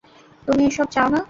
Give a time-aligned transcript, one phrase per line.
[0.47, 1.19] তুমি এসব চাও না?